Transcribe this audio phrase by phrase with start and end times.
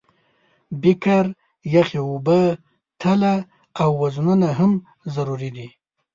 [0.81, 1.25] بیکر،
[1.73, 2.39] یخې اوبه،
[3.01, 3.33] تله
[3.81, 4.71] او وزنونه هم
[5.15, 5.67] ضروري دي.